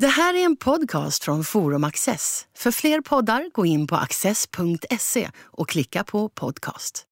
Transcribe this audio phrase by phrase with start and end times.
[0.00, 2.46] Det här är en podcast från Forum Access.
[2.56, 7.04] För fler poddar, gå in på access.se och klicka på podcast.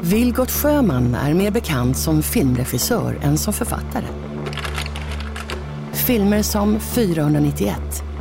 [0.00, 4.23] Vilgot Sjöman är mer bekant som filmregissör än som författare.
[6.06, 7.78] Filmer som 491,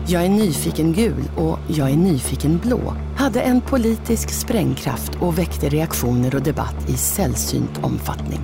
[0.07, 5.69] Jag är nyfiken gul och Jag är nyfiken blå hade en politisk sprängkraft och väckte
[5.69, 8.39] reaktioner och debatt i sällsynt omfattning.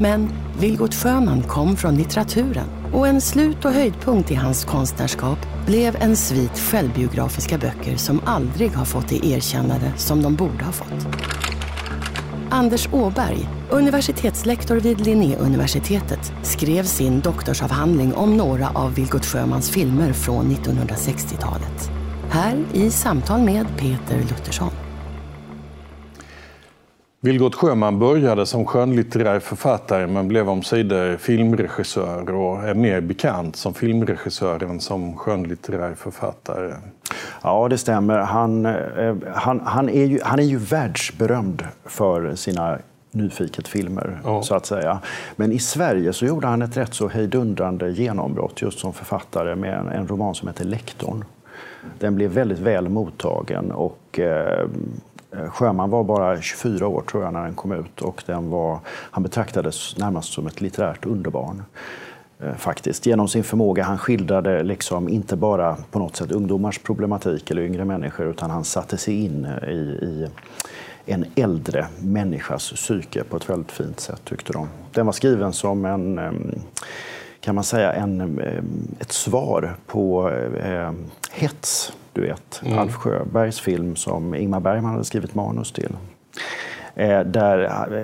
[0.00, 5.96] Men Vilgot Sjöman kom från litteraturen och en slut och höjdpunkt i hans konstnärskap blev
[5.96, 11.06] en svit självbiografiska böcker som aldrig har fått det erkännande som de borde ha fått.
[12.56, 20.46] Anders Åberg, universitetslektor vid Linnéuniversitetet, skrev sin doktorsavhandling om några av Vilgot Sjömans filmer från
[20.46, 21.90] 1960-talet.
[22.30, 24.70] Här i samtal med Peter Luttersson.
[27.20, 33.74] Vilgot Sjöman började som skönlitterär författare men blev omsider filmregissör och är mer bekant som
[33.74, 36.74] filmregissör än som skönlitterär författare.
[37.42, 38.18] Ja, det stämmer.
[38.18, 42.78] Han, eh, han, han, är, ju, han är ju världsberömd för sina
[43.10, 44.42] nyfiket filmer, ja.
[44.42, 44.98] så att säga.
[45.36, 49.78] Men i Sverige så gjorde han ett rätt så hejdundrande genombrott just som författare med
[49.78, 51.24] en, en roman som heter Lektorn.
[51.98, 54.68] Den blev väldigt väl mottagen och eh,
[55.48, 59.22] Sjöman var bara 24 år tror jag när den kom ut och den var, han
[59.22, 61.62] betraktades närmast som ett litterärt underbarn.
[62.42, 63.06] Eh, faktiskt.
[63.06, 63.84] Genom sin förmåga.
[63.84, 68.64] Han skildrade liksom inte bara på något sätt ungdomars problematik eller yngre människor utan han
[68.64, 69.72] satte sig in i,
[70.02, 70.26] i
[71.06, 74.68] en äldre människas psyke på ett väldigt fint sätt tyckte de.
[74.92, 76.20] Den var skriven som en
[77.40, 78.40] kan man säga, en,
[78.98, 80.30] ett svar på
[80.62, 80.92] eh,
[81.30, 82.78] Hets, du vet, mm.
[82.78, 85.96] Alf Sjöbergs film som Ingmar Bergman hade skrivit manus till.
[86.94, 87.58] Eh, där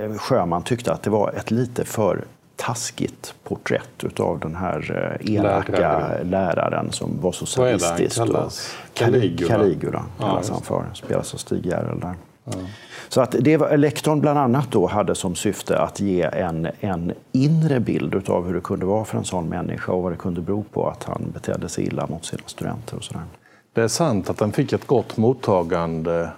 [0.05, 2.25] eh, Sjöman tyckte att det var ett lite för
[2.67, 6.25] taskigt porträtt av den här eh, elaka Lärare.
[6.25, 8.19] läraren som var så sadistisk.
[8.19, 8.77] Vad är det han kallas?
[8.95, 9.49] Caligula.
[9.49, 10.85] Caligula kallas ja, han för.
[10.95, 12.15] Spelas av Stig Järrel där.
[12.45, 12.53] Ja.
[13.09, 17.13] Så att det var, lektorn bland annat då hade som syfte att ge en, en
[17.33, 20.41] inre bild av hur det kunde vara för en sån människa och vad det kunde
[20.41, 22.97] bero på att han betedde sig illa mot sina studenter.
[22.97, 23.23] och sådär.
[23.73, 26.29] Det är sant att den fick ett gott mottagande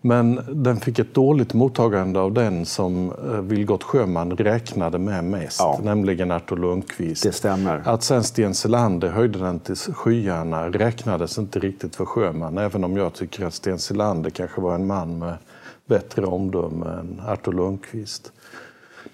[0.00, 5.60] men den fick ett dåligt mottagande av den som eh, Vilgot Sjöman räknade med mest,
[5.60, 5.80] ja.
[5.82, 7.22] nämligen Artur Lundqvist.
[7.22, 7.82] Det stämmer.
[7.84, 12.96] Att sen Sten Selander höjde den till skyarna räknades inte riktigt för Sjöman, även om
[12.96, 15.34] jag tycker att Sten Selander kanske var en man med
[15.86, 18.32] bättre omdöme än Artur Lundqvist.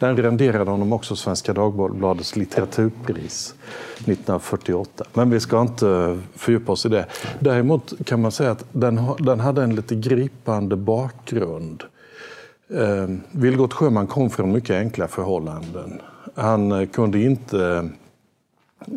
[0.00, 3.54] Den renderade honom också Svenska Dagbladets litteraturpris
[3.96, 5.04] 1948.
[5.12, 7.06] Men vi ska inte fördjupa oss i det.
[7.38, 11.82] Däremot kan man säga att den, den hade en lite gripande bakgrund.
[12.74, 16.00] Eh, Vilgot Sjöman kom från mycket enkla förhållanden.
[16.34, 17.90] Han eh, kunde inte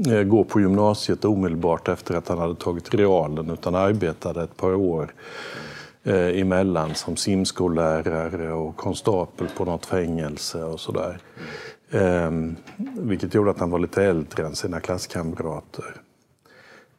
[0.07, 4.75] eh, gå på gymnasiet omedelbart efter att han hade tagit realen utan arbetade ett par
[4.75, 5.13] år
[6.03, 11.17] eh, emellan som simskollärare och konstapel på något fängelse och sådär.
[11.89, 12.31] Eh,
[12.97, 15.95] vilket gjorde att han var lite äldre än sina klasskamrater.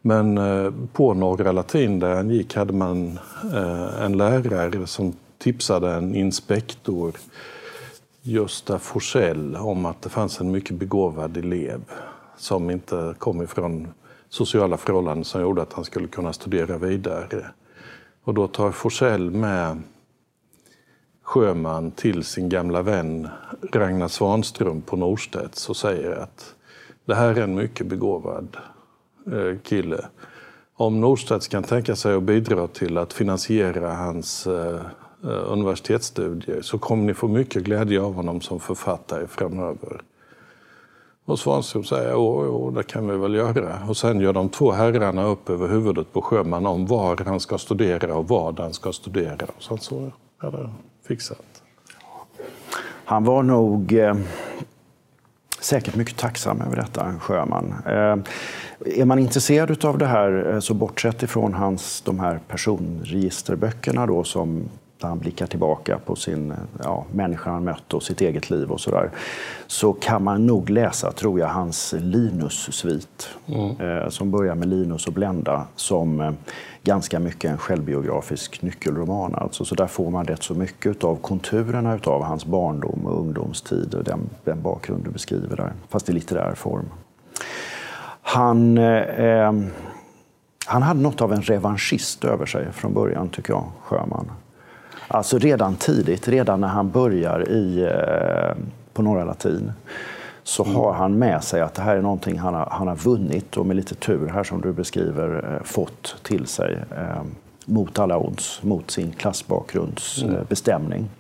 [0.06, 3.18] Men eh, på Norra Latin där han gick hade man
[3.54, 7.12] eh, en lärare som tipsade en inspektor,
[8.22, 11.80] Gösta Forsell, om att det fanns en mycket begåvad elev
[12.36, 13.88] som inte kom ifrån
[14.28, 17.46] sociala förhållanden som gjorde att han skulle kunna studera vidare.
[18.24, 19.82] Och då tar Forsell med
[21.22, 23.28] Sjöman till sin gamla vän
[23.72, 26.54] Ragnar Svanström på Norstedts och säger att
[27.04, 28.56] det här är en mycket begåvad
[29.32, 30.04] eh, kille.
[30.74, 34.80] Om Norstedts kan tänka sig att bidra till att finansiera hans eh,
[35.24, 40.02] eh, universitetsstudier så kommer ni få mycket glädje av honom som författare framöver.
[41.26, 43.78] Och Svanström säger jo, jo, det kan vi väl göra.
[43.88, 47.58] Och sen gör de två herrarna upp över huvudet på Sjöman om var han ska
[47.58, 49.46] studera och vad han ska studera.
[49.56, 50.10] Och sen så
[50.42, 50.70] är det
[51.08, 51.62] fixat.
[53.04, 54.14] Han var nog eh,
[55.60, 57.74] säkert mycket tacksam över detta, Sjöman.
[57.86, 58.16] Eh,
[59.00, 64.24] är man intresserad av det här, eh, så bortsett ifrån hans, de här personregisterböckerna då,
[64.24, 64.68] som
[65.04, 68.80] där han blickar tillbaka på sin ja, människa han mött och sitt eget liv och
[68.80, 69.10] sådär.
[69.66, 73.28] Så kan man nog läsa, tror jag, hans Linus-svit.
[73.46, 73.80] Mm.
[73.80, 76.32] Eh, som börjar med Linus och Blenda som eh,
[76.82, 79.34] ganska mycket en självbiografisk nyckelroman.
[79.34, 79.64] Alltså.
[79.64, 84.04] Så där får man rätt så mycket av konturerna av hans barndom och ungdomstid och
[84.04, 86.86] den, den bakgrund du beskriver där, fast i litterär form.
[88.22, 89.52] Han, eh,
[90.66, 94.30] han hade något av en revanschist över sig från början, tycker jag, Sjöman.
[95.08, 99.72] Alltså redan tidigt, redan när han börjar i, eh, på Norra Latin,
[100.42, 100.76] så mm.
[100.76, 103.66] har han med sig att det här är någonting han har, han har vunnit och
[103.66, 107.22] med lite tur här som du beskriver eh, fått till sig eh,
[107.64, 110.44] mot alla odds, mot sin klassbakgrunds mm.
[110.48, 111.10] bestämning.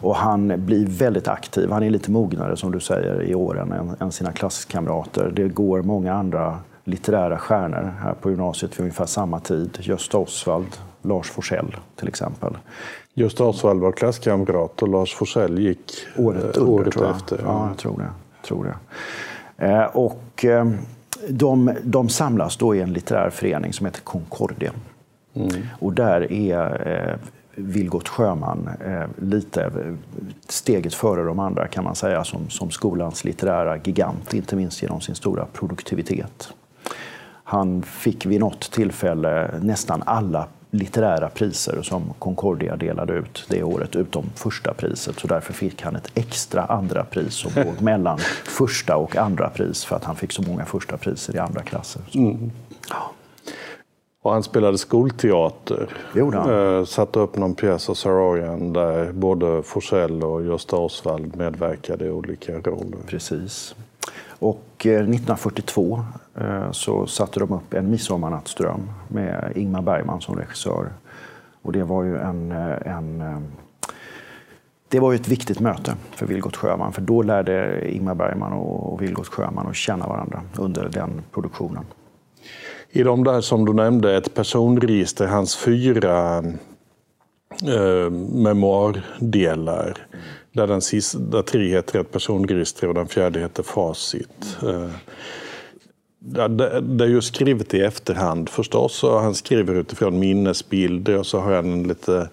[0.00, 1.70] Och han blir väldigt aktiv.
[1.70, 5.32] Han är lite mognare som du säger i åren än, än sina klasskamrater.
[5.34, 9.78] Det går många andra litterära stjärnor här på gymnasiet vid ungefär samma tid.
[9.80, 12.56] Gösta Osvald, Lars Forssell till exempel.
[13.14, 17.38] Gösta Osvald var klasskamrat och Lars Forssell gick året, under, året efter.
[17.38, 17.44] Ja.
[17.44, 18.10] ja, jag tror det.
[18.46, 19.66] Tror det.
[19.66, 20.70] Eh, och eh,
[21.28, 24.72] de, de samlas då i en litterär förening som heter Concordia.
[25.34, 25.50] Mm.
[25.80, 27.16] Och där är eh,
[27.54, 29.70] Vilgot Sjöman eh, lite
[30.48, 35.00] steget före de andra kan man säga som, som skolans litterära gigant, inte minst genom
[35.00, 36.52] sin stora produktivitet.
[37.44, 43.96] Han fick vid något tillfälle nästan alla litterära priser som Concordia delade ut det året,
[43.96, 45.18] utom första priset.
[45.18, 49.84] Så därför fick han ett extra andra pris som låg mellan första och andra pris
[49.84, 52.02] för att han fick så många första priser i andra klasser.
[52.14, 52.50] Mm.
[54.22, 55.88] Och han spelade skolteater.
[56.16, 62.10] Eh, satte upp någon pjäs av Saroyan där både Forsell och Gösta Osvald medverkade i
[62.10, 62.98] olika roller.
[63.06, 63.74] Precis.
[64.38, 66.04] Och 1942 eh, eh,
[66.40, 70.92] Eh, så satte de upp En midsommarnattsdröm med Ingmar Bergman som regissör.
[71.62, 73.38] Och det var ju en, eh, en eh,
[74.88, 79.02] det var ju ett viktigt möte för Vilgot Sjöman, för då lärde Ingmar Bergman och
[79.02, 81.84] Vilgot Sjöman att känna varandra under den produktionen.
[82.90, 86.38] I de där som du nämnde, ett personregister, hans fyra
[87.66, 90.06] eh, memoardelar,
[90.52, 94.58] där, den sista, där tre heter ett personregister och den fjärde heter Facit.
[94.62, 94.90] Eh,
[96.18, 99.04] det, det är ju skrivet i efterhand förstås.
[99.04, 102.28] Och han skriver utifrån minnesbilder och så har han en lite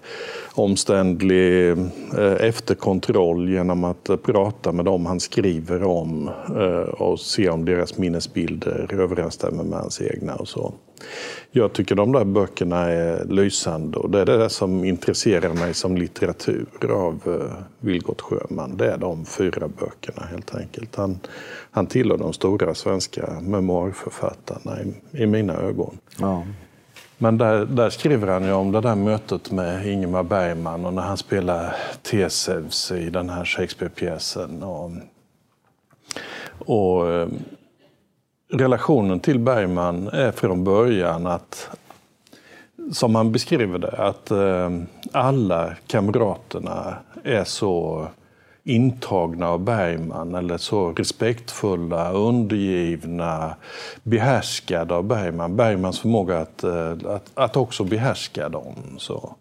[0.54, 7.48] omständlig eh, efterkontroll genom att eh, prata med dem han skriver om eh, och se
[7.48, 10.74] om deras minnesbilder överensstämmer med hans egna och så.
[11.50, 15.96] Jag tycker de där böckerna är lysande och det är det som intresserar mig som
[15.96, 18.76] litteratur av eh, Vilgot Sjöman.
[18.76, 20.96] Det är de fyra böckerna helt enkelt.
[20.96, 21.18] Han,
[21.70, 25.98] han tillhör de stora svenska memoarförfattarna i, i mina ögon.
[26.18, 26.46] Ja.
[27.18, 31.02] Men där, där, skriver han ju om det där mötet med Ingemar Bergman och när
[31.02, 34.62] han spelar Tesevs i den här Shakespeare-pjäsen.
[34.62, 34.90] Och,
[36.58, 37.28] och eh,
[38.48, 41.68] relationen till Bergman är från början att,
[42.92, 44.70] som han beskriver det, att eh,
[45.12, 48.06] alla kamraterna är så
[48.64, 53.54] intagna av Bergman eller så respektfulla, undergivna,
[54.02, 55.56] behärskade av Bergman.
[55.56, 58.74] Bergmans förmåga att, eh, att, att också behärska dem.
[58.98, 59.34] Så.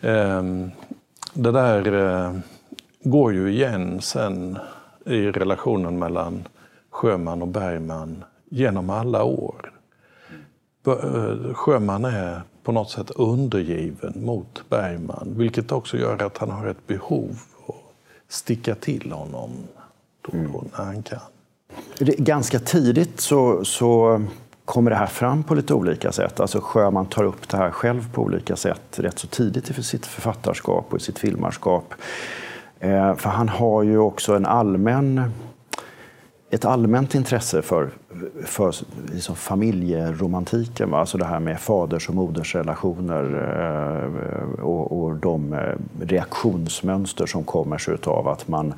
[0.00, 0.70] Ehm,
[1.34, 2.32] det där eh,
[3.04, 4.58] går ju igen sen
[5.06, 6.44] i relationen mellan
[6.92, 9.72] Sjöman och Bergman genom alla år.
[10.86, 16.66] Eh, Sjöman är på något sätt undergiven mot Bergman, vilket också gör att han har
[16.66, 17.38] ett behov
[18.28, 19.50] sticka till honom
[20.22, 20.52] då mm.
[20.52, 21.20] när han kan.
[21.98, 24.22] Ganska tidigt så, så
[24.64, 26.40] kommer det här fram på lite olika sätt.
[26.40, 30.06] Alltså Sjöman tar upp det här själv på olika sätt rätt så tidigt i sitt
[30.06, 31.94] författarskap och i sitt filmarskap.
[32.80, 35.32] Eh, för han har ju också en allmän
[36.52, 37.90] ett allmänt intresse för,
[38.44, 38.74] för
[39.12, 40.90] liksom familjeromantiken.
[40.90, 40.98] Va?
[40.98, 43.24] Alltså det här med faders och modersrelationer
[43.60, 48.74] eh, och, och de eh, reaktionsmönster som kommer sig av att man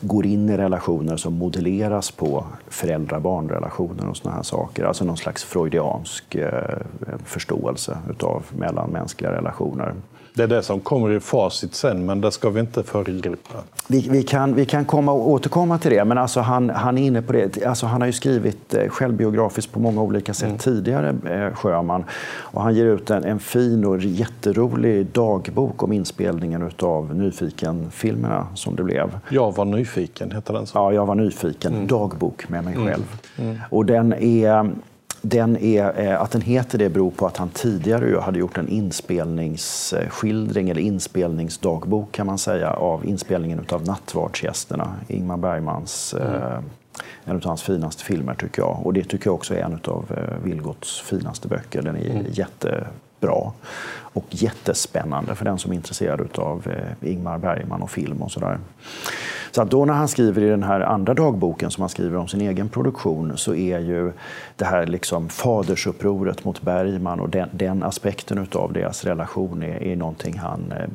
[0.00, 4.84] går in i relationer som modelleras på föräldrar-barnrelationer och såna här saker.
[4.84, 6.78] Alltså någon slags freudiansk eh,
[7.24, 9.94] förståelse av mellanmänskliga relationer.
[10.38, 13.58] Det är det som kommer i facit sen, men det ska vi inte föregripa.
[13.88, 17.02] Vi, vi, kan, vi kan komma och återkomma till det, men alltså han, han är
[17.02, 17.64] inne på det.
[17.66, 20.58] Alltså han har ju skrivit eh, självbiografiskt på många olika sätt mm.
[20.58, 22.04] tidigare, eh, Sjöman.
[22.38, 28.76] Och han ger ut en, en fin och jätterolig dagbok om inspelningen av Nyfiken-filmerna som
[28.76, 29.18] det blev.
[29.28, 30.78] Jag var nyfiken, heter den så?
[30.78, 31.74] Ja, Jag var nyfiken.
[31.74, 31.86] Mm.
[31.86, 32.86] Dagbok med mig mm.
[32.86, 33.20] själv.
[33.38, 33.56] Mm.
[33.70, 34.70] Och den är
[35.22, 38.68] den är, eh, att den heter det beror på att han tidigare hade gjort en
[38.68, 46.64] inspelningsskildring eller inspelningsdagbok kan man säga av inspelningen av Nattvardsgästerna, Ingmar Bergmans mm.
[47.24, 48.86] en av hans finaste filmer tycker jag.
[48.86, 51.82] Och det tycker jag också är en av eh, Vilgots finaste böcker.
[51.82, 52.24] Den är mm.
[53.18, 53.52] Jättebra
[54.14, 56.66] och jättespännande för den som är intresserad av
[57.02, 58.58] Ingmar Bergman och film och sådär.
[59.50, 62.28] Så att då när han skriver i den här andra dagboken som han skriver om
[62.28, 64.12] sin egen produktion så är ju
[64.56, 69.96] det här liksom fadersupproret mot Bergman och den, den aspekten av deras relation är, är
[69.96, 70.88] någonting han eh,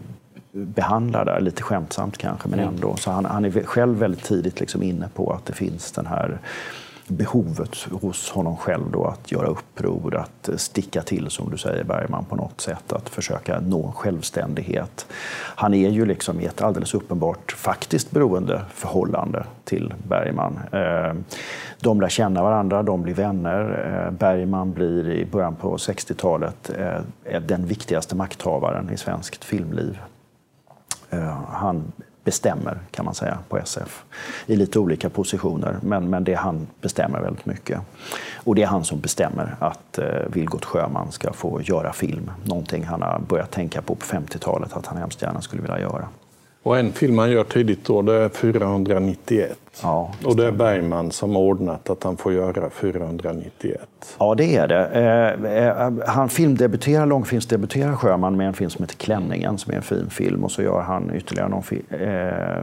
[0.51, 2.73] behandlar där, lite skämtsamt kanske, men mm.
[2.73, 2.95] ändå.
[2.95, 6.39] Så han, han är själv väldigt tidigt liksom inne på att det finns den här
[7.13, 11.83] behovet hos honom själv då att göra uppror, att eh, sticka till, som du säger
[11.83, 15.05] Bergman, på något sätt, att försöka nå självständighet.
[15.55, 20.59] Han är ju liksom i ett alldeles uppenbart faktiskt beroendeförhållande till Bergman.
[20.71, 21.23] Ehm,
[21.79, 23.61] de lär känna varandra, de blir vänner.
[24.07, 26.71] Ehm, Bergman blir i början på 60-talet
[27.23, 29.99] eh, den viktigaste makthavaren i svenskt filmliv.
[31.09, 31.91] Ehm, han
[32.23, 34.03] bestämmer kan man säga på SF
[34.45, 35.77] i lite olika positioner.
[35.81, 37.79] Men, men det är han bestämmer väldigt mycket.
[38.35, 42.31] Och det är han som bestämmer att eh, Vilgot Sjöman ska få göra film.
[42.43, 46.07] Någonting han har börjat tänka på på 50-talet att han hemskt gärna skulle vilja göra.
[46.63, 49.57] Och en film han gör tidigt då, det är 491.
[49.81, 53.81] Ja, och det är Bergman som ordnat att han får göra 491.
[54.19, 54.85] Ja, det är det.
[54.85, 59.83] Eh, eh, han filmdebuterar, långfilmsdebuterar Sjöman med en film som heter Klänningen, som är en
[59.83, 60.43] fin film.
[60.43, 61.99] Och så gör han ytterligare någon film, eh,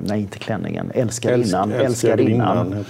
[0.02, 1.72] nej inte Klänningen, Älskarinnan.
[1.72, 2.84] Älsk, älskarinnan.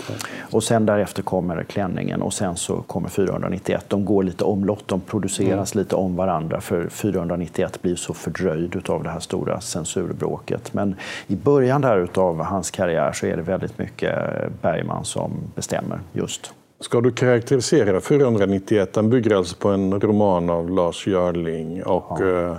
[0.50, 3.84] Och sen därefter kommer Klänningen och sen så kommer 491.
[3.88, 5.84] De går lite omlott, de produceras mm.
[5.84, 10.74] lite om varandra för 491 blir så fördröjd av det här stora censurbråket.
[10.74, 10.94] Men
[11.26, 14.09] i början där av hans karriär så är det väldigt mycket
[14.62, 16.52] Bergman som bestämmer just.
[16.80, 18.92] Ska du karaktärisera 491?
[18.92, 21.82] Den bygger alltså på en roman av Lars Görling.
[21.82, 22.56] Och, ja.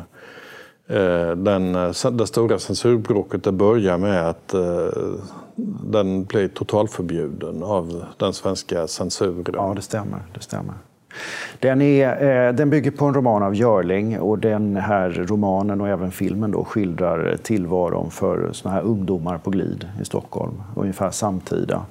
[0.87, 1.73] eh, eh den,
[2.11, 4.87] det stora censurbråket det börjar med att eh,
[5.83, 9.45] den blir totalförbjuden av den svenska censuren.
[9.53, 10.19] Ja, det stämmer.
[10.33, 10.75] Det stämmer.
[11.59, 15.87] Den, är, eh, den bygger på en roman av Görling och den här romanen och
[15.87, 21.85] även filmen då skildrar tillvaron för såna här ungdomar på glid i Stockholm, ungefär samtida.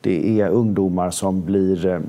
[0.00, 2.00] Det är ungdomar som blir eh,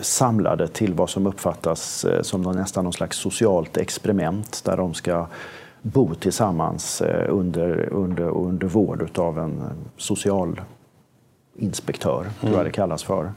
[0.00, 5.26] samlade till vad som uppfattas eh, som nästan någon slags socialt experiment där de ska
[5.82, 9.62] bo tillsammans under, under, under vård av en
[9.96, 12.32] socialinspektör, mm.
[12.40, 13.32] tror jag det kallas för.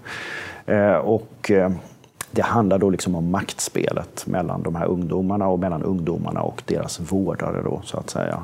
[1.03, 1.51] Och
[2.38, 7.00] det handlar då liksom om maktspelet mellan de här ungdomarna och mellan ungdomarna och deras
[7.00, 7.62] vårdare.
[7.63, 8.44] Då, så att säga.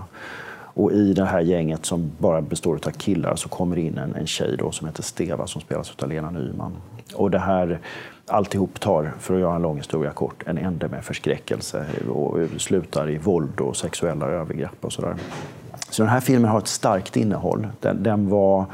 [0.76, 4.28] Och i det här gänget som bara består av killar så kommer in en, en
[4.28, 6.72] tjej då som heter Steva som spelas av Lena Nyman.
[7.16, 7.80] Och det här
[8.28, 13.10] alltihop tar, för att göra en lång historia kort, en ände med förskräckelse och slutar
[13.10, 15.16] i våld och sexuella övergrepp och sådär.
[15.90, 17.68] Så den här filmen har ett starkt innehåll.
[17.80, 18.66] Den, den var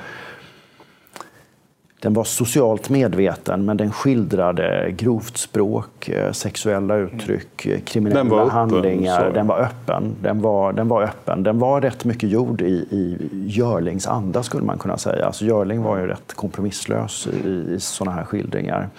[2.02, 8.34] den var socialt medveten, men den skildrade grovt språk, eh, sexuella uttryck, eh, kriminella den
[8.34, 9.28] öppen, handlingar.
[9.28, 9.34] Så.
[9.34, 10.16] Den var öppen.
[10.22, 11.44] Den var, den var öppen.
[11.44, 15.26] Den var rätt mycket gjord i, i Görlings anda, skulle man kunna säga.
[15.26, 18.90] Alltså Görling var ju rätt kompromisslös i, i sådana här skildringar.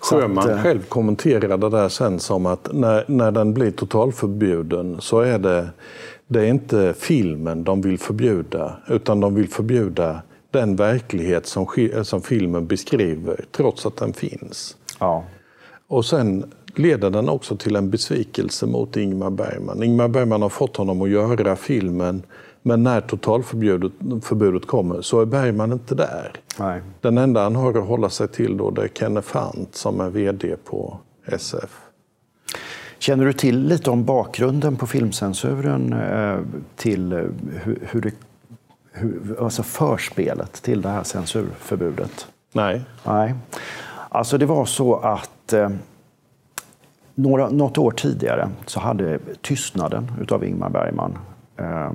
[0.00, 4.96] Sjöman att, eh, själv kommenterade det där sen som att när, när den blir totalförbjuden
[5.00, 5.68] så är det,
[6.26, 11.66] det är inte filmen de vill förbjuda, utan de vill förbjuda den verklighet som,
[12.02, 14.76] som filmen beskriver, trots att den finns.
[14.98, 15.24] Ja.
[15.88, 19.82] Och sen leder den också till en besvikelse mot Ingmar Bergman.
[19.82, 22.22] Ingmar Bergman har fått honom att göra filmen,
[22.62, 26.32] men när totalförbudet kommer så är Bergman inte där.
[26.58, 26.82] Nej.
[27.00, 30.10] Den enda han har att hålla sig till då det är Kenneth Fant som är
[30.10, 31.80] VD på SF.
[32.98, 36.38] Känner du till lite om bakgrunden på filmcensuren eh,
[36.76, 37.18] till eh,
[37.64, 38.12] hur det
[39.40, 42.26] alltså förspelet till det här censurförbudet?
[42.52, 42.82] Nej.
[43.06, 43.34] Nej.
[44.08, 45.70] Alltså det var så att eh,
[47.14, 51.18] några, något år tidigare så hade Tystnaden utav Ingmar Bergman
[51.56, 51.90] eh,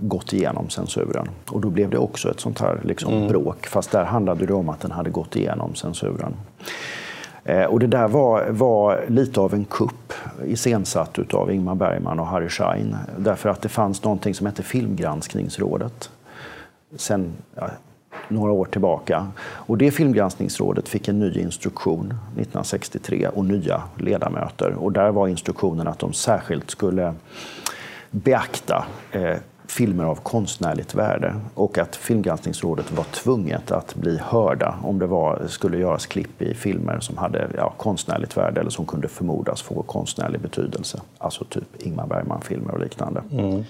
[0.00, 1.28] gått igenom censuren.
[1.48, 3.28] Och då blev det också ett sånt här liksom, mm.
[3.28, 6.34] bråk, fast där handlade det om att den hade gått igenom censuren.
[7.44, 10.12] Eh, och det där var, var lite av en kupp
[10.44, 12.96] iscensatt av Ingmar Bergman och Harry Schein.
[13.18, 16.10] Därför att det fanns någonting som hette Filmgranskningsrådet
[16.96, 17.70] sen ja,
[18.28, 19.26] några år tillbaka.
[19.42, 24.74] Och det filmgranskningsrådet fick en ny instruktion 1963 och nya ledamöter.
[24.74, 27.14] Och där var instruktionen att de särskilt skulle
[28.10, 29.36] beakta eh,
[29.72, 35.46] filmer av konstnärligt värde och att Filmgranskningsrådet var tvunget att bli hörda om det var,
[35.46, 39.82] skulle göras klipp i filmer som hade ja, konstnärligt värde eller som kunde förmodas få
[39.82, 41.00] konstnärlig betydelse.
[41.18, 43.22] Alltså typ Ingmar Bergman-filmer och liknande.
[43.32, 43.64] Mm.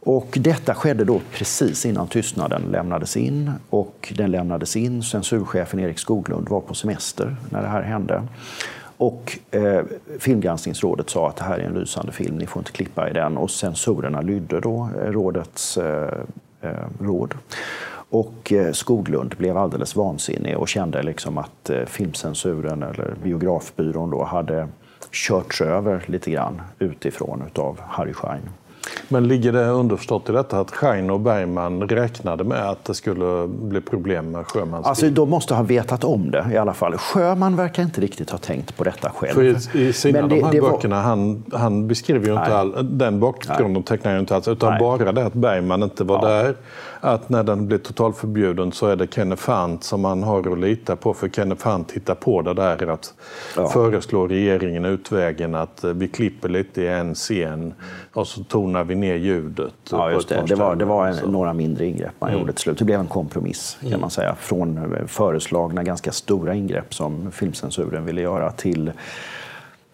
[0.00, 3.52] Och detta skedde då precis innan tystnaden lämnades in.
[3.70, 8.22] Och den lämnades in, censurchefen Erik Skoglund var på semester när det här hände.
[8.96, 9.82] Och eh,
[10.18, 13.36] Filmgranskningsrådet sa att det här är en lysande film, ni får inte klippa i den.
[13.36, 16.12] Och censurerna lydde då eh, rådets eh,
[16.60, 17.34] eh råd.
[18.10, 24.24] Och eh, Skoglund blev alldeles vansinnig och kände liksom att eh, filmcensuren eller biografbyrån då
[24.24, 24.68] hade
[25.10, 28.48] körts över lite grann utifrån av Harry Schein.
[29.08, 33.48] Men ligger det underförstått i detta att Schein och Bergman räknade med att det skulle
[33.48, 36.96] bli problem med Sjömans Alltså de måste ha vetat om det i alla fall.
[36.96, 39.34] Sjöman verkar inte riktigt ha tänkt på detta själv.
[39.34, 41.02] För i, i sina Men det, de här böckerna, var...
[41.02, 44.80] han, han beskriver ju inte all, den bakgrunden tecknar ju inte alls, utan Nej.
[44.80, 46.28] bara det att Bergman inte var ja.
[46.28, 46.54] där
[47.00, 50.96] att när den blir totalförbjuden så är det Kenneth Fant som man har att lita
[50.96, 51.14] på.
[51.14, 53.14] För Kenneth Fant hittar på det där att
[53.56, 53.68] ja.
[53.68, 57.74] föreslå regeringen utvägen att eh, vi klipper lite i en scen
[58.12, 59.74] och så tonar vi ner ljudet.
[59.90, 60.44] Ja, just det.
[60.46, 62.40] Det var, det var en, några mindre ingrepp man mm.
[62.40, 62.78] gjorde till slut.
[62.78, 64.00] Det blev en kompromiss kan mm.
[64.00, 64.34] man säga.
[64.34, 68.92] Från eh, föreslagna ganska stora ingrepp som filmcensuren ville göra till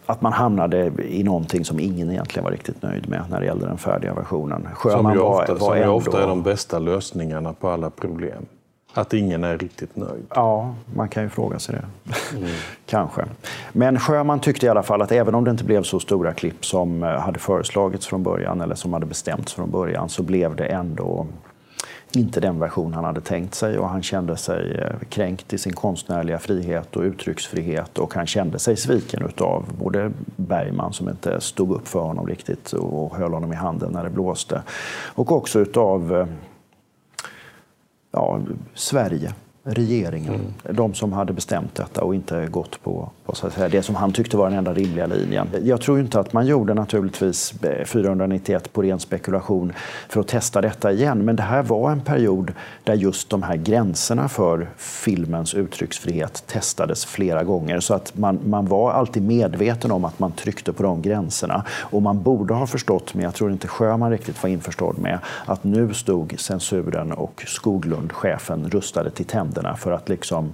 [0.07, 3.67] att man hamnade i någonting som ingen egentligen var riktigt nöjd med när det gällde
[3.67, 4.69] den färdiga versionen.
[4.75, 5.95] Sjöman som ju ofta, var, var som ändå...
[5.95, 8.47] ofta är de bästa lösningarna på alla problem.
[8.95, 10.25] Att ingen är riktigt nöjd.
[10.35, 11.85] Ja, man kan ju fråga sig det.
[12.37, 12.51] Mm.
[12.87, 13.25] Kanske.
[13.73, 16.67] Men Sjöman tyckte i alla fall att även om det inte blev så stora klipp
[16.67, 20.67] som eh, hade föreslagits från början eller som hade bestämts från början så blev det
[20.67, 21.27] ändå
[22.17, 25.73] inte den version han hade tänkt sig och han kände sig eh, kränkt i sin
[25.73, 31.73] konstnärliga frihet och uttrycksfrihet och han kände sig sviken av både Bergman som inte stod
[31.73, 34.63] upp för honom riktigt och höll honom i handen när det blåste
[35.15, 36.27] och också utav eh,
[38.15, 38.41] ja,
[38.75, 40.77] Sverige regeringen, mm.
[40.77, 43.95] de som hade bestämt detta och inte gått på, på så att säga, det som
[43.95, 45.49] han tyckte var den enda rimliga linjen.
[45.63, 49.73] Jag tror inte att man gjorde naturligtvis eh, 491 på ren spekulation
[50.09, 52.53] för att testa detta igen, men det här var en period
[52.85, 57.81] där just de här gränserna för filmens uttrycksfrihet testades flera gånger.
[57.81, 61.65] Så att man, man var alltid medveten om att man tryckte på de gränserna.
[61.69, 65.65] Och man borde ha förstått, men jag tror inte Sjöman riktigt var införstådd med, att
[65.65, 70.53] nu stod censuren och Skoglund, chefen, rustade till tänderna för att liksom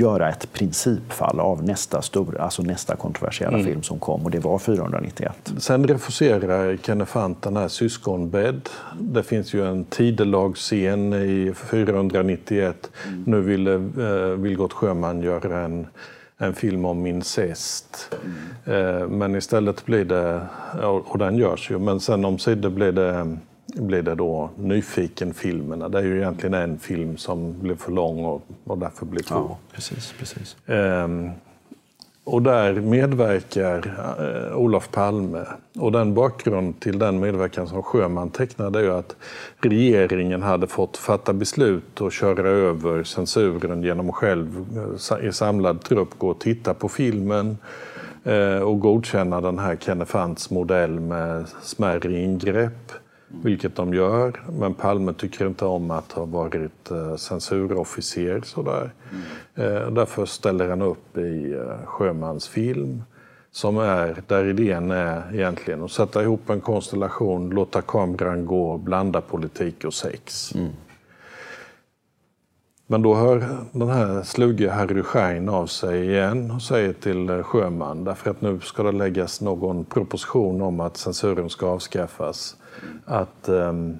[0.00, 3.66] göra ett principfall av nästa, stor, alltså nästa kontroversiella mm.
[3.66, 5.52] film som kom och det var 491.
[5.58, 8.68] Sen refuserar Kenneth Fant den här Syskonbädd.
[9.00, 12.90] Det finns ju en tidelagscen i 491.
[13.06, 13.22] Mm.
[13.26, 15.86] Nu ville eh, Vilgot Sjöman göra en
[16.38, 18.14] en film om incest.
[18.64, 19.00] Mm.
[19.00, 20.40] Eh, men istället blir det,
[20.82, 23.36] och den görs ju, men sen omsider blir det
[23.74, 25.88] blir det då Nyfiken-filmerna.
[25.88, 29.34] Det är ju egentligen en film som blev för lång och, och därför blev två.
[29.34, 30.56] Ja, precis, precis.
[30.66, 31.30] Ehm,
[32.24, 35.44] och där medverkar eh, Olof Palme.
[35.78, 39.16] Och den bakgrund till den medverkan som Sjöman tecknade är ju att
[39.60, 44.66] regeringen hade fått fatta beslut och köra över censuren genom att själv
[45.10, 47.58] eh, i samlad trupp gå och titta på filmen
[48.24, 52.92] eh, och godkänna den här Kenneth modell med smärre ingrepp
[53.42, 54.42] vilket de gör.
[54.58, 58.40] Men Palme tycker inte om att ha varit eh, censurofficer.
[58.44, 58.92] Sådär.
[59.56, 59.94] Mm.
[59.94, 63.02] Därför ställer han upp i eh, Sjömans film
[63.54, 69.20] som är, där idén är egentligen att sätta ihop en konstellation, låta kameran gå, blanda
[69.20, 70.54] politik och sex.
[70.54, 70.70] Mm.
[72.86, 78.04] Men då hör den här sluge Harry Schein av sig igen och säger till Sjöman,
[78.04, 82.56] därför att nu ska det läggas någon proposition om att censuren ska avskaffas
[83.04, 83.98] att um,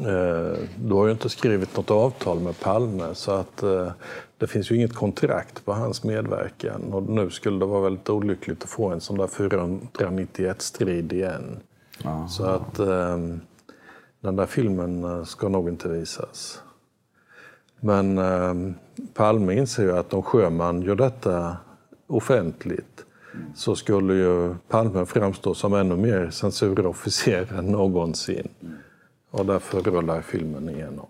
[0.00, 3.90] uh, du har ju inte skrivit något avtal med Palme så att uh,
[4.38, 8.62] det finns ju inget kontrakt på hans medverkan och nu skulle det vara väldigt olyckligt
[8.62, 11.60] att få en sån där 491-strid igen.
[12.04, 12.28] Aha.
[12.28, 13.40] Så att um,
[14.20, 16.62] den där filmen eh, ska nog inte visas.
[17.80, 18.54] Men eh,
[19.14, 21.56] Palme inser ju att om Sjöman gör detta
[22.06, 23.04] offentligt
[23.54, 28.48] så skulle ju Palme framstå som ännu mer censurofficer än någonsin.
[29.30, 31.06] Och därför rullar filmen igenom.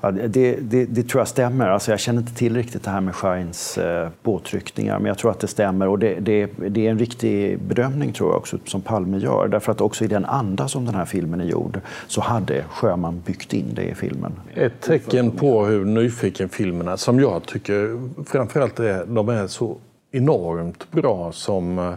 [0.00, 1.68] Ja, det, det, det, tror jag stämmer.
[1.68, 5.30] Alltså jag känner inte till riktigt det här med Scheins eh, påtryckningar, men jag tror
[5.30, 5.88] att det stämmer.
[5.88, 9.48] Och det, det, det, är en riktig bedömning tror jag också, som Palme gör.
[9.48, 13.22] Därför att också i den anda som den här filmen är gjord så hade Sjöman
[13.26, 14.32] byggt in det i filmen.
[14.54, 19.78] Ett tecken på hur nyfiken-filmerna, som jag tycker framförallt är, de är så
[20.12, 21.92] enormt bra som eh,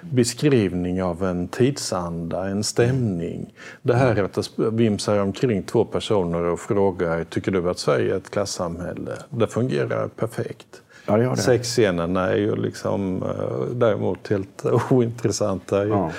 [0.00, 3.54] beskrivning av en tidsanda, en stämning.
[3.82, 8.16] Det här att det vimsar omkring två personer och frågar tycker du att Sverige är
[8.16, 9.12] ett klassamhälle?
[9.30, 10.82] Det fungerar perfekt.
[11.06, 11.36] Ja, det det.
[11.36, 15.86] Sexscenerna är ju liksom eh, däremot helt ointressanta.
[15.86, 16.10] Ja.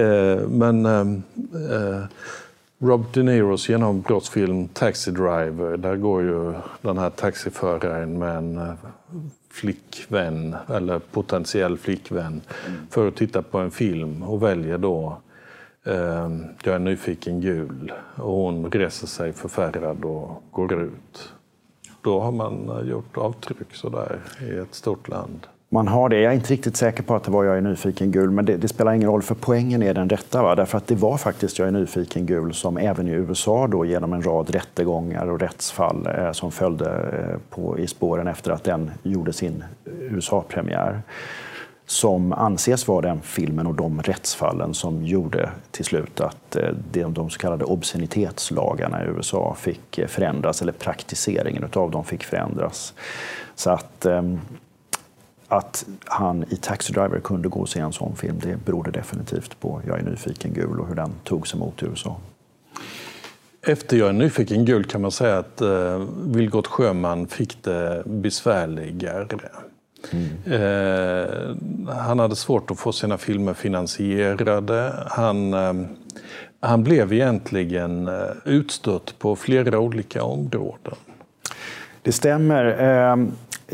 [0.00, 1.22] Eh, men
[2.78, 8.76] Rob De Niros genombrottsfilm Taxi Driver, där går ju den här taxiföraren med en
[9.54, 12.40] flickvän eller potentiell flickvän
[12.90, 15.18] för att titta på en film och väljer då
[15.84, 16.30] eh,
[16.62, 17.92] jag är nyfiken gul.
[18.16, 21.32] Och hon reser sig förfärad och går ut.
[22.02, 25.46] Då har man eh, gjort avtryck sådär i ett stort land.
[25.74, 26.20] Man har det.
[26.20, 28.56] Jag är inte riktigt säker på att det var Jag är nyfiken gul, men det,
[28.56, 30.42] det, spelar ingen roll för poängen är den rätta.
[30.42, 30.54] Va?
[30.54, 34.12] Därför att det var faktiskt Jag är nyfiken gul som även i USA då genom
[34.12, 38.90] en rad rättegångar och rättsfall eh, som följde eh, på, i spåren efter att den
[39.02, 41.02] gjorde sin USA-premiär
[41.86, 47.30] som anses vara den filmen och de rättsfallen som gjorde till slut att eh, de
[47.30, 52.94] så kallade obscenitetslagarna i USA fick eh, förändras, eller praktiseringen av dem fick förändras.
[53.54, 54.40] Så att, ehm,
[55.56, 59.60] att han i Taxi Driver kunde gå och se en sån film, det berodde definitivt
[59.60, 62.16] på Jag är nyfiken gul och hur den togs emot i USA.
[63.66, 69.50] Efter Jag är nyfiken gul kan man säga att eh, Vilgot Sjöman fick det besvärligare.
[70.10, 70.28] Mm.
[70.46, 74.92] Eh, han hade svårt att få sina filmer finansierade.
[75.06, 75.72] Han, eh,
[76.60, 78.14] han blev egentligen eh,
[78.44, 80.94] utstött på flera olika områden.
[82.02, 82.64] Det stämmer.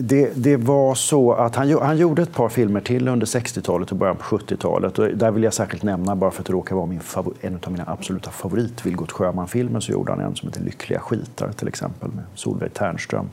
[0.03, 3.97] Det, det, var så att han, han gjorde ett par filmer till under 60-talet och
[3.97, 4.99] början på 70-talet.
[4.99, 7.01] Och där vill jag särskilt nämna, bara för att det råkar vara min
[7.41, 11.53] en av mina absoluta favorit Vilgot Sjöman-filmer, så gjorde han en som heter Lyckliga skitar
[11.53, 13.31] till exempel med Solveig Ternström.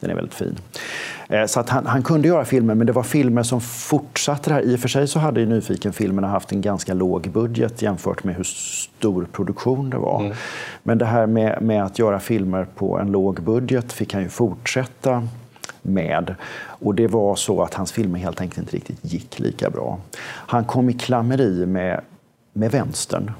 [0.00, 0.58] Den är väldigt fin.
[1.28, 4.54] Eh, så att han, han, kunde göra filmer, men det var filmer som fortsatte det
[4.54, 4.62] här.
[4.62, 8.34] I och för sig så hade ju Nyfiken-filmerna haft en ganska låg budget jämfört med
[8.34, 10.20] hur stor produktion det var.
[10.20, 10.36] Mm.
[10.82, 14.28] Men det här med, med att göra filmer på en låg budget fick han ju
[14.28, 15.28] fortsätta
[15.88, 16.34] med.
[16.60, 19.98] Och det var så att hans filmer helt enkelt inte riktigt gick lika bra.
[20.24, 22.00] Han kom i klammeri med,
[22.52, 23.30] med vänstern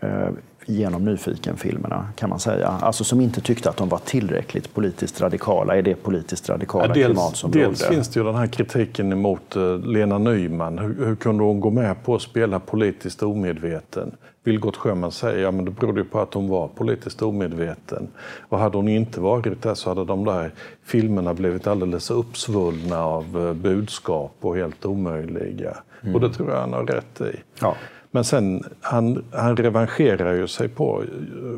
[0.00, 0.28] eh,
[0.68, 2.68] genom Nyfiken-filmerna, kan man säga.
[2.68, 6.94] Alltså som inte tyckte att de var tillräckligt politiskt radikala i det politiskt radikala ja,
[6.94, 7.94] dels, klimat som Dels rådde.
[7.94, 10.78] finns det ju den här kritiken emot uh, Lena Nyman.
[10.78, 14.12] Hur, hur kunde hon gå med på att spela politiskt omedveten?
[14.44, 18.08] Vilgot Sjöman säger ja, men det berodde på att hon var politiskt omedveten.
[18.48, 20.52] Och hade hon inte varit det så hade de där
[20.84, 25.76] filmerna blivit alldeles uppsvullna av uh, budskap och helt omöjliga.
[26.02, 26.14] Mm.
[26.14, 27.40] Och det tror jag han har rätt i.
[27.60, 27.74] Ja.
[28.10, 31.02] Men sen, han, han revanscherar ju sig på...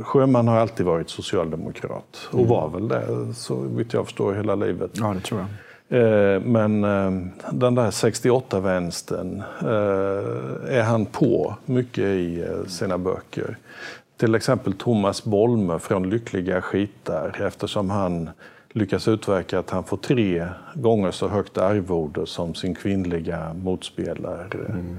[0.03, 2.49] Sjöman har alltid varit socialdemokrat och mm.
[2.49, 4.91] var väl det, så vitt jag förstår, hela livet.
[4.95, 5.49] Ja, det tror jag.
[5.91, 7.11] Eh, men eh,
[7.53, 13.57] den där 68-vänstern eh, är han på mycket i sina böcker.
[14.17, 18.31] Till exempel Thomas Bolme från Lyckliga skitar eftersom han
[18.73, 24.47] lyckas utverka att han får tre gånger så högt arvode som sin kvinnliga motspelare.
[24.69, 24.97] Mm.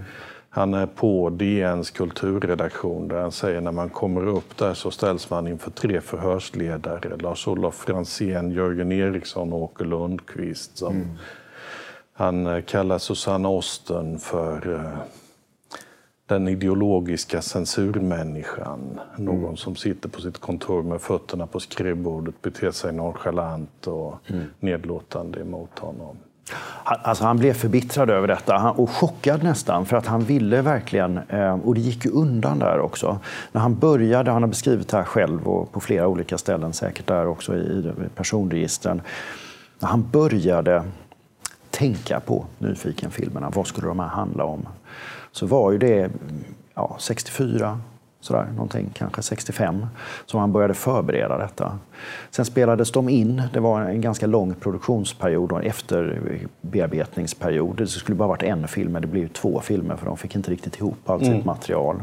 [0.54, 5.30] Han är på DNs kulturredaktion där han säger när man kommer upp där så ställs
[5.30, 7.18] man inför tre förhörsledare.
[7.18, 10.78] Lars-Olof Franzén, Jörgen Eriksson och Åke Lundqvist.
[10.78, 11.08] Som mm.
[12.14, 15.00] Han eh, kallar Susanne Osten för eh,
[16.26, 19.00] den ideologiska censurmänniskan.
[19.18, 19.58] Någon mm.
[19.58, 24.44] som sitter på sitt kontor med fötterna på skrivbordet, beter sig nonchalant och mm.
[24.60, 26.18] nedlåtande emot honom.
[26.84, 31.18] Han, alltså han blev förbittrad över detta och chockad nästan för att han ville verkligen,
[31.30, 33.20] eh, och det gick ju undan där också.
[33.52, 37.08] När han började, han har beskrivit det här själv och på flera olika ställen, säkert
[37.08, 39.02] där också i personregistren.
[39.80, 40.84] När han började
[41.70, 44.68] tänka på Nyfiken-filmerna, vad skulle de här handla om?
[45.32, 46.12] Så var ju det
[46.76, 47.80] ja, 64,
[48.22, 49.86] sådär, någonting, kanske 65,
[50.26, 51.80] som han började förbereda detta.
[52.30, 57.78] Sen spelades de in, det var en ganska lång produktionsperiod och en efterbearbetningsperiod.
[57.78, 60.52] Det skulle bara varit en film, men det blev två filmer för de fick inte
[60.52, 61.36] riktigt ihop allt mm.
[61.36, 62.02] sitt material.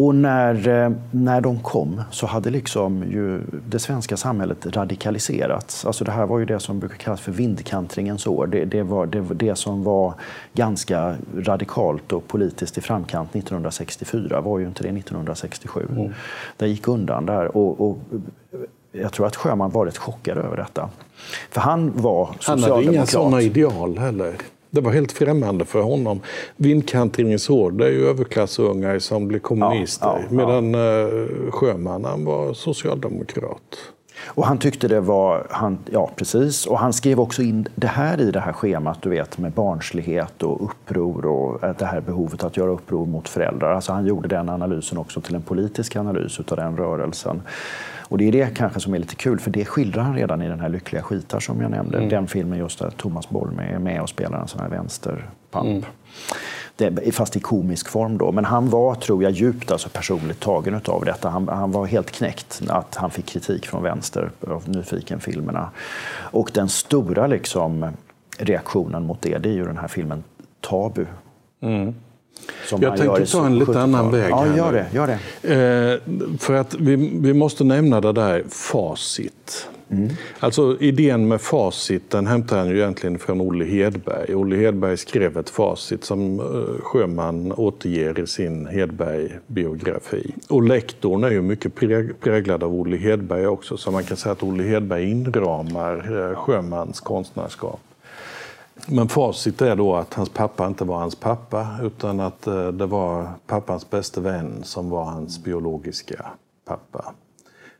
[0.00, 5.84] Och när, eh, när de kom så hade liksom ju det svenska samhället radikaliserats.
[5.84, 8.46] Alltså det här var ju det som brukar kallas för vindkantringens år.
[8.46, 10.14] Det, det var det, det, som var
[10.52, 15.86] ganska radikalt och politiskt i framkant 1964 var ju inte det 1967.
[15.90, 16.12] Mm.
[16.56, 17.56] Det gick undan där.
[17.56, 17.98] Och, och
[18.92, 20.90] jag tror att Sjöman var rätt chockad över detta.
[21.50, 22.70] För han var socialdemokrat.
[22.70, 24.34] Han hade inga sådana ideal heller.
[24.70, 26.20] Det var helt främmande för honom.
[26.56, 30.06] Vindkantringens år, det är ju överklassungar som blir kommunister.
[30.06, 31.08] Ja, ja, medan ja.
[31.08, 33.78] Eh, Sjöman, han var socialdemokrat.
[34.26, 38.20] Och han tyckte det var, han, ja precis, och han skrev också in det här
[38.20, 42.56] i det här schemat, du vet, med barnslighet och uppror och det här behovet att
[42.56, 43.74] göra uppror mot föräldrar.
[43.74, 47.42] Alltså han gjorde den analysen också till en politisk analys av den rörelsen.
[48.10, 50.48] Och det är det kanske som är lite kul, för det skildrar han redan i
[50.48, 51.96] den här Lyckliga skitar som jag nämnde.
[51.96, 52.08] Mm.
[52.08, 55.66] Den filmen just där Thomas Bolme är med och spelar en sån här vänsterpamp.
[55.66, 55.84] Mm.
[57.12, 58.32] Fast i komisk form då.
[58.32, 61.28] Men han var, tror jag, djupt alltså personligt tagen av detta.
[61.28, 65.70] Han, han var helt knäckt att han fick kritik från vänster av Nyfiken-filmerna.
[66.16, 67.86] Och den stora liksom,
[68.38, 70.24] reaktionen mot det, det är ju den här filmen
[70.60, 71.06] Tabu.
[71.60, 71.94] Mm.
[72.70, 74.30] jag tänkte ta en lite annan väg.
[74.30, 74.86] Ja, gör det.
[74.92, 75.18] Gör det.
[75.54, 79.68] Eh, för att vi, vi måste nämna det där facit.
[79.90, 80.08] Mm.
[80.38, 84.34] Alltså idén med facit den hämtar han ju egentligen från Olle Hedberg.
[84.34, 90.34] Olle Hedberg skrev ett facit som eh, Sjöman återger i sin Hedberg-biografi.
[90.48, 91.74] Och lektorn är ju mycket
[92.20, 97.00] präglad av Olle Hedberg också, så man kan säga att Olle Hedberg inramar eh, Sjömans
[97.00, 97.80] konstnärskap.
[98.86, 102.86] Men facit är då att hans pappa inte var hans pappa utan att eh, det
[102.86, 106.26] var pappans bästa vän som var hans biologiska
[106.64, 107.14] pappa.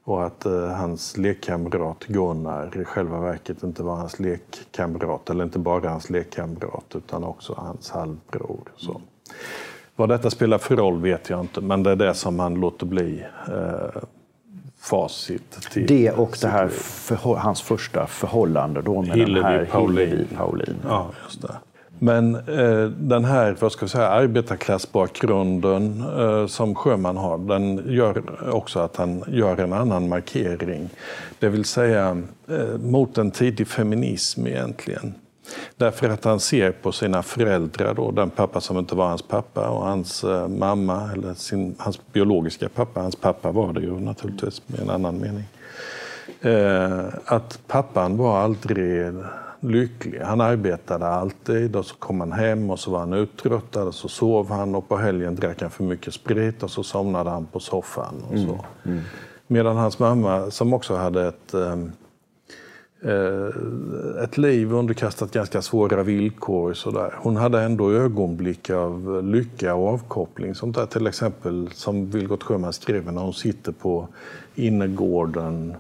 [0.05, 5.59] Och att eh, hans lekkamrat Gunnar i själva verket inte var hans lekkamrat, eller inte
[5.59, 8.73] bara hans lekkamrat utan också hans halvbror.
[8.77, 9.01] Så.
[9.97, 12.87] Vad detta spelar för roll vet jag inte, men det är det som han låter
[12.87, 14.03] bli eh,
[14.79, 15.71] facit.
[15.73, 20.09] Till det och det här för, hans första förhållande då med Hillevi den här Paulin.
[20.09, 20.77] Hillevi Paulin.
[20.89, 21.57] Ja, just det.
[22.03, 28.23] Men eh, den här vad ska vi säga, arbetarklassbakgrunden eh, som Sjöman har, den gör
[28.55, 30.91] också att han gör en annan markering.
[31.39, 35.15] Det vill säga eh, mot en tidig feminism egentligen.
[35.77, 39.69] Därför att han ser på sina föräldrar, då, den pappa som inte var hans pappa
[39.69, 44.63] och hans eh, mamma, eller sin, hans biologiska pappa, hans pappa var det ju naturligtvis
[44.67, 45.45] med en annan mening.
[46.41, 49.13] Eh, att pappan var aldrig
[49.61, 50.21] lycklig.
[50.21, 54.09] Han arbetade alltid och så kom han hem och så var han uttröttad och så
[54.09, 57.61] sov han och på helgen drack han för mycket sprit och så somnade han på
[57.61, 58.15] soffan.
[58.31, 58.45] Och så.
[58.45, 58.61] Mm.
[58.85, 59.01] Mm.
[59.47, 61.93] Medan hans mamma, som också hade ett um,
[64.25, 66.75] ett liv underkastat ganska svåra villkor.
[66.75, 67.15] Sådär.
[67.17, 70.55] Hon hade ändå ögonblick av lycka och avkoppling.
[70.55, 74.09] Sånt där, till exempel som Vilgot Sjöman skriver när hon sitter på
[74.55, 75.75] innergården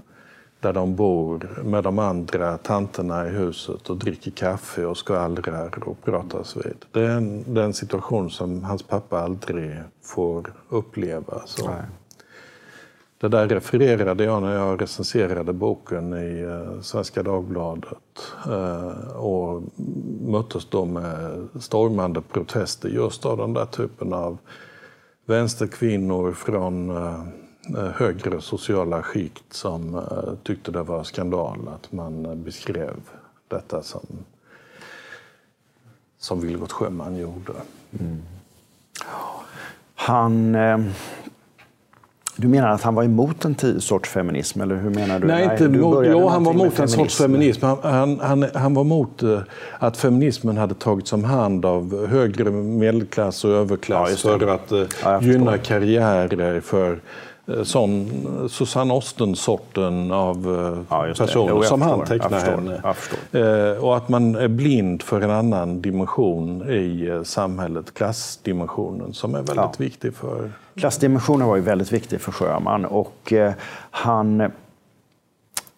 [0.60, 6.04] där de bor med de andra tanterna i huset och dricker kaffe och skvallrar och
[6.04, 6.84] pratas vid.
[6.92, 11.42] Det är en, det är en situation som hans pappa aldrig får uppleva.
[11.44, 11.70] Så.
[13.20, 19.62] Det där refererade jag när jag recenserade boken i uh, Svenska Dagbladet uh, och
[20.20, 24.38] möttes då med stormande protester just av den där typen av
[25.26, 27.24] vänsterkvinnor från Eh,
[27.94, 32.94] högre sociala skikt som eh, tyckte det var skandal att man beskrev
[33.48, 34.06] detta som,
[36.18, 37.52] som Vilgot Sjöman gjorde.
[38.00, 38.22] Mm.
[39.94, 40.54] Han...
[40.54, 40.78] Eh,
[42.36, 44.60] du menar att han var emot en sorts feminism?
[44.60, 45.26] Eller hur menar du?
[45.26, 47.64] Nej, inte Nej, mot, jo, han var emot en sorts feminism.
[47.64, 49.22] Han, han, han, han var emot
[49.78, 55.22] att feminismen hade tagits om hand av högre medelklass och överklass ja, för att ja,
[55.22, 56.96] gynna karriärer för Eh,
[57.62, 62.52] sån Susanne Osten-sorten av eh, ja, personer jo, som han tecknar förstår,
[63.32, 63.72] henne.
[63.72, 69.38] Eh, och att man är blind för en annan dimension i samhället, klassdimensionen, som är
[69.38, 69.72] väldigt ja.
[69.78, 70.52] viktig för...
[70.74, 73.32] Klassdimensionen var ju väldigt viktig för Sjöman och
[73.90, 74.50] han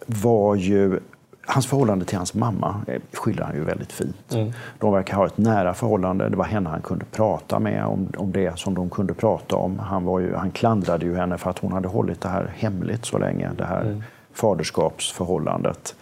[0.07, 1.01] var ju
[1.47, 4.35] Hans förhållande till hans mamma eh, skildrar han ju väldigt fint.
[4.35, 4.53] Mm.
[4.79, 6.29] De verkar ha ett nära förhållande.
[6.29, 9.79] Det var henne han kunde prata med om, om det som de kunde prata om.
[9.79, 13.05] Han, var ju, han klandrade ju henne för att hon hade hållit det här hemligt
[13.05, 14.03] så länge, det här mm.
[14.33, 15.95] faderskapsförhållandet.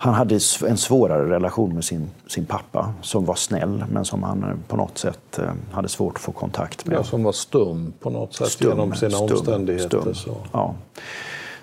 [0.00, 0.34] Han hade
[0.66, 4.76] en svårare relation med sin, sin pappa som var snäll men som han eh, på
[4.76, 6.96] något sätt eh, hade svårt att få kontakt med.
[6.96, 10.00] Ja, som var stum på något sätt stum, genom sina stum, omständigheter.
[10.00, 10.36] Stum, så.
[10.52, 10.74] Ja.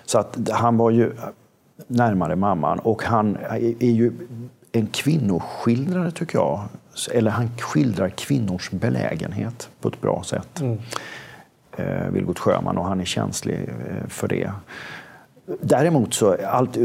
[0.04, 1.12] så att han var ju
[1.86, 2.78] närmare mamman.
[2.78, 3.36] Och han
[3.80, 4.12] är ju
[4.72, 6.64] en kvinnoskildrare, tycker jag.
[7.12, 10.60] Eller han skildrar kvinnors belägenhet på ett bra sätt.
[10.60, 10.78] Mm.
[11.76, 14.50] Eh, Vilgot Sjöman, och han är känslig eh, för det.
[15.60, 16.76] Däremot så, allt,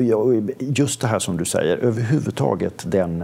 [0.59, 3.23] just det här som du säger, överhuvudtaget den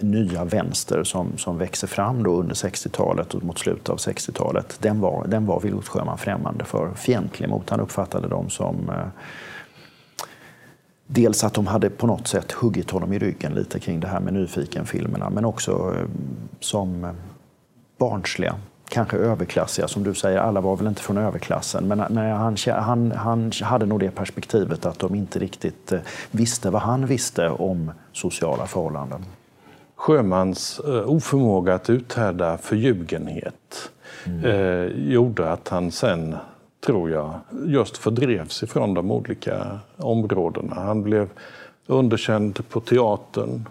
[0.00, 5.00] nya vänster som, som växer fram då under 60-talet och mot slutet av 60-talet, den
[5.00, 7.70] var, den var Vilgot Sjöman främmande för, fientlig mot.
[7.70, 9.06] Han uppfattade dem som eh,
[11.06, 14.20] Dels att de hade på något sätt huggit honom i ryggen lite kring det här
[14.20, 16.08] med nyfikenfilmerna, men också eh,
[16.60, 17.10] som eh,
[17.98, 18.54] barnsliga,
[18.88, 19.88] kanske överklassiga.
[19.88, 23.86] Som du säger, alla var väl inte från överklassen, men nej, han, han, han hade
[23.86, 29.24] nog det perspektivet att de inte riktigt eh, visste vad han visste om sociala förhållanden.
[29.96, 33.90] Sjömans oförmåga att uthärda förljugenhet
[34.24, 34.44] mm.
[34.44, 36.36] eh, gjorde att han sen
[36.84, 40.74] tror jag, just fördrevs ifrån de olika områdena.
[40.74, 41.28] Han blev
[41.86, 43.68] underkänd på teatern,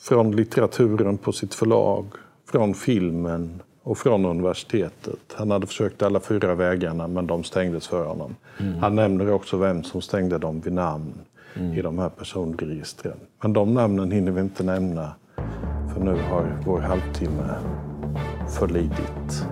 [0.00, 2.04] från litteraturen på sitt förlag,
[2.50, 5.34] från filmen och från universitetet.
[5.34, 8.36] Han hade försökt alla fyra vägarna, men de stängdes för honom.
[8.58, 8.78] Mm.
[8.78, 11.12] Han nämner också vem som stängde dem vid namn
[11.54, 11.72] mm.
[11.72, 13.16] i de här personregistren.
[13.42, 15.12] Men de namnen hinner vi inte nämna,
[15.94, 17.54] för nu har vår halvtimme
[18.58, 19.46] förlidigt.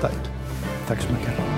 [0.00, 0.37] Tack.
[0.88, 1.57] Tack så mycket.